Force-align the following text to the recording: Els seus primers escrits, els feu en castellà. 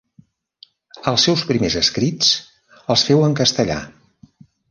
Els 1.11 1.25
seus 1.27 1.43
primers 1.49 1.75
escrits, 1.83 2.31
els 2.95 3.05
feu 3.09 3.23
en 3.27 3.39
castellà. 3.43 3.77